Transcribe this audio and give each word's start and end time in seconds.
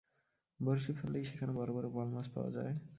বঁড়শি 0.59 0.91
ফেললেই 0.93 1.23
সেখানে 1.23 1.51
বড়-বড় 1.51 1.87
বোয়াল 1.89 2.09
মাছ 2.09 2.27
পাওয়া 2.33 2.49
যায়। 2.51 2.73